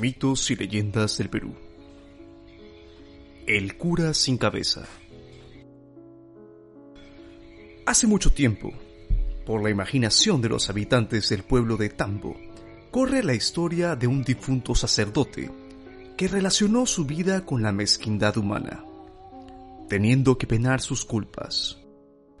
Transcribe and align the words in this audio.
Mitos 0.00 0.50
y 0.50 0.56
leyendas 0.56 1.18
del 1.18 1.28
Perú. 1.28 1.54
El 3.46 3.76
cura 3.76 4.14
sin 4.14 4.38
cabeza. 4.38 4.86
Hace 7.84 8.06
mucho 8.06 8.32
tiempo, 8.32 8.72
por 9.44 9.62
la 9.62 9.68
imaginación 9.68 10.40
de 10.40 10.48
los 10.48 10.70
habitantes 10.70 11.28
del 11.28 11.42
pueblo 11.42 11.76
de 11.76 11.90
Tambo, 11.90 12.36
corre 12.90 13.22
la 13.22 13.34
historia 13.34 13.94
de 13.94 14.06
un 14.06 14.24
difunto 14.24 14.74
sacerdote 14.74 15.50
que 16.16 16.26
relacionó 16.26 16.86
su 16.86 17.04
vida 17.04 17.44
con 17.44 17.62
la 17.62 17.72
mezquindad 17.72 18.38
humana, 18.38 18.86
teniendo 19.90 20.38
que 20.38 20.46
penar 20.46 20.80
sus 20.80 21.04
culpas. 21.04 21.78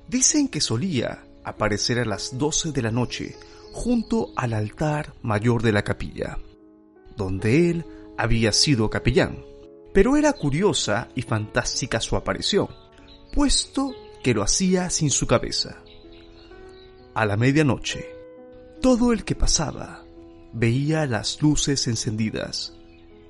Dicen 0.08 0.48
que 0.48 0.62
solía 0.62 1.26
aparecer 1.44 1.98
a 1.98 2.06
las 2.06 2.38
12 2.38 2.72
de 2.72 2.80
la 2.80 2.90
noche 2.90 3.36
junto 3.72 4.32
al 4.36 4.54
altar 4.54 5.12
mayor 5.20 5.62
de 5.62 5.72
la 5.72 5.82
capilla, 5.82 6.38
donde 7.16 7.70
él 7.70 7.84
había 8.16 8.52
sido 8.52 8.90
capellán. 8.90 9.44
Pero 9.92 10.16
era 10.16 10.32
curiosa 10.32 11.08
y 11.14 11.22
fantástica 11.22 12.00
su 12.00 12.16
aparición, 12.16 12.68
puesto 13.32 13.92
que 14.22 14.34
lo 14.34 14.42
hacía 14.42 14.90
sin 14.90 15.10
su 15.10 15.26
cabeza. 15.26 15.82
A 17.14 17.26
la 17.26 17.36
medianoche, 17.36 18.08
todo 18.80 19.12
el 19.12 19.24
que 19.24 19.34
pasaba 19.34 20.04
veía 20.52 21.06
las 21.06 21.40
luces 21.42 21.86
encendidas 21.88 22.74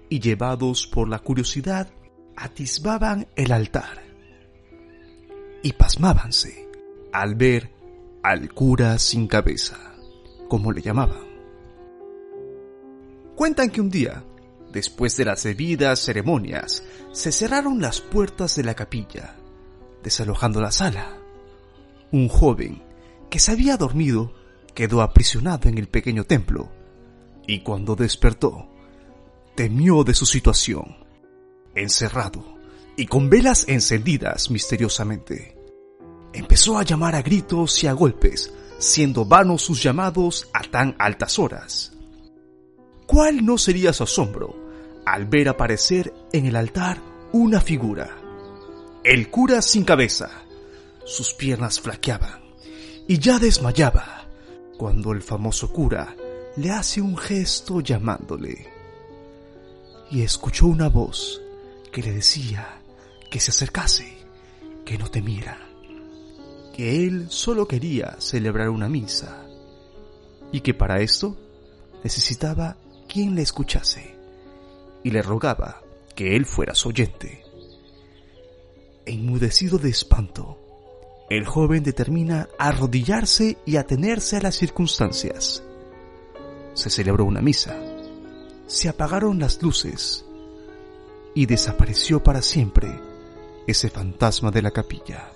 y 0.08 0.20
llevados 0.20 0.86
por 0.86 1.08
la 1.08 1.18
curiosidad 1.18 1.88
atisbaban 2.36 3.28
el 3.36 3.52
altar 3.52 4.02
y 5.62 5.72
pasmábanse 5.72 6.68
al 7.12 7.34
ver 7.34 7.70
al 8.22 8.52
cura 8.52 8.98
sin 8.98 9.26
cabeza 9.26 9.78
como 10.48 10.72
le 10.72 10.82
llamaban. 10.82 11.31
Cuentan 13.42 13.70
que 13.70 13.80
un 13.80 13.90
día, 13.90 14.22
después 14.70 15.16
de 15.16 15.24
las 15.24 15.42
debidas 15.42 15.98
ceremonias, 15.98 16.84
se 17.10 17.32
cerraron 17.32 17.80
las 17.80 18.00
puertas 18.00 18.54
de 18.54 18.62
la 18.62 18.74
capilla, 18.74 19.34
desalojando 20.04 20.60
la 20.60 20.70
sala. 20.70 21.18
Un 22.12 22.28
joven 22.28 22.84
que 23.30 23.40
se 23.40 23.50
había 23.50 23.76
dormido 23.76 24.32
quedó 24.76 25.02
aprisionado 25.02 25.68
en 25.68 25.78
el 25.78 25.88
pequeño 25.88 26.22
templo 26.22 26.70
y 27.44 27.64
cuando 27.64 27.96
despertó, 27.96 28.68
temió 29.56 30.04
de 30.04 30.14
su 30.14 30.24
situación, 30.24 30.98
encerrado 31.74 32.44
y 32.96 33.06
con 33.06 33.28
velas 33.28 33.64
encendidas 33.66 34.52
misteriosamente. 34.52 35.58
Empezó 36.32 36.78
a 36.78 36.84
llamar 36.84 37.16
a 37.16 37.22
gritos 37.22 37.82
y 37.82 37.88
a 37.88 37.92
golpes 37.92 38.54
siendo 38.78 39.24
vanos 39.24 39.62
sus 39.62 39.82
llamados 39.82 40.48
a 40.52 40.62
tan 40.62 40.94
altas 41.00 41.40
horas. 41.40 41.92
¿Cuál 43.12 43.44
no 43.44 43.58
sería 43.58 43.92
su 43.92 44.04
asombro 44.04 44.56
al 45.04 45.26
ver 45.26 45.50
aparecer 45.50 46.14
en 46.32 46.46
el 46.46 46.56
altar 46.56 46.96
una 47.32 47.60
figura? 47.60 48.16
El 49.04 49.28
cura 49.28 49.60
sin 49.60 49.84
cabeza. 49.84 50.30
Sus 51.04 51.34
piernas 51.34 51.78
flaqueaban 51.78 52.40
y 53.06 53.18
ya 53.18 53.38
desmayaba 53.38 54.26
cuando 54.78 55.12
el 55.12 55.20
famoso 55.20 55.70
cura 55.70 56.16
le 56.56 56.70
hace 56.70 57.02
un 57.02 57.18
gesto 57.18 57.82
llamándole. 57.82 58.66
Y 60.10 60.22
escuchó 60.22 60.66
una 60.66 60.88
voz 60.88 61.42
que 61.92 62.00
le 62.00 62.12
decía 62.12 62.80
que 63.30 63.40
se 63.40 63.50
acercase, 63.50 64.16
que 64.86 64.96
no 64.96 65.10
temiera 65.10 65.58
que 66.72 67.06
él 67.06 67.26
solo 67.28 67.68
quería 67.68 68.16
celebrar 68.18 68.70
una 68.70 68.88
misa 68.88 69.44
y 70.50 70.60
que 70.60 70.72
para 70.72 71.02
esto 71.02 71.36
necesitaba 72.02 72.78
quien 73.12 73.34
le 73.34 73.42
escuchase 73.42 74.16
y 75.04 75.10
le 75.10 75.20
rogaba 75.20 75.82
que 76.14 76.34
él 76.34 76.46
fuera 76.46 76.74
su 76.74 76.88
oyente. 76.88 77.44
Enmudecido 79.04 79.76
de 79.76 79.90
espanto, 79.90 81.26
el 81.28 81.44
joven 81.44 81.82
determina 81.82 82.48
arrodillarse 82.58 83.58
y 83.66 83.76
atenerse 83.76 84.38
a 84.38 84.40
las 84.40 84.54
circunstancias. 84.54 85.62
Se 86.72 86.88
celebró 86.88 87.26
una 87.26 87.42
misa, 87.42 87.78
se 88.66 88.88
apagaron 88.88 89.38
las 89.38 89.60
luces 89.60 90.24
y 91.34 91.44
desapareció 91.44 92.22
para 92.22 92.40
siempre 92.40 92.98
ese 93.66 93.90
fantasma 93.90 94.50
de 94.50 94.62
la 94.62 94.70
capilla. 94.70 95.32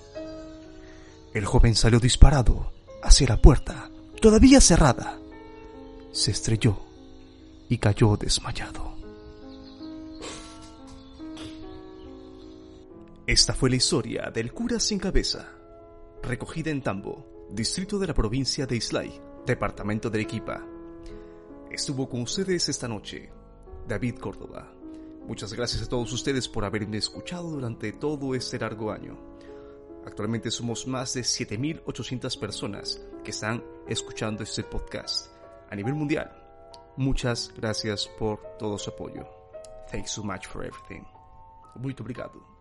El 1.31 1.45
joven 1.45 1.75
salió 1.75 1.99
disparado 1.99 2.71
hacia 3.03 3.27
la 3.27 3.39
puerta, 3.39 3.91
todavía 4.19 4.61
cerrada. 4.61 5.19
Se 6.11 6.31
estrelló 6.31 6.86
y 7.69 7.77
cayó 7.77 8.17
desmayado. 8.17 8.95
Esta 13.25 13.53
fue 13.53 13.69
la 13.69 13.75
historia 13.75 14.31
del 14.33 14.53
cura 14.53 14.79
sin 14.79 14.99
cabeza, 14.99 15.51
recogida 16.23 16.71
en 16.71 16.81
Tambo, 16.81 17.47
distrito 17.51 17.99
de 17.99 18.07
la 18.07 18.13
provincia 18.13 18.65
de 18.65 18.77
Islay, 18.77 19.19
departamento 19.45 20.09
de 20.09 20.19
Arequipa. 20.19 20.65
Estuvo 21.69 22.07
con 22.07 22.21
ustedes 22.21 22.69
esta 22.69 22.87
noche 22.87 23.29
David 23.85 24.15
Córdoba. 24.19 24.71
Muchas 25.27 25.51
gracias 25.53 25.83
a 25.83 25.89
todos 25.89 26.13
ustedes 26.13 26.47
por 26.47 26.63
haberme 26.63 26.97
escuchado 26.97 27.49
durante 27.49 27.91
todo 27.91 28.33
este 28.33 28.59
largo 28.59 28.91
año. 28.91 29.17
Actualmente 30.05 30.49
somos 30.49 30.87
más 30.87 31.13
de 31.13 31.21
7.800 31.21 32.39
personas 32.39 33.01
que 33.25 33.31
están 33.31 33.61
escuchando 33.89 34.43
este 34.43 34.63
podcast 34.63 35.27
a 35.69 35.75
nivel 35.75 35.95
mundial. 35.95 36.46
Muchas 36.97 37.53
gracias 37.55 38.07
por 38.17 38.39
todo 38.57 38.77
su 38.77 38.89
apoyo. 38.89 39.27
Thanks 39.91 40.11
so 40.11 40.23
much 40.23 40.47
for 40.47 40.65
everything. 40.65 41.05
Muito 41.75 42.01
obrigado. 42.01 42.56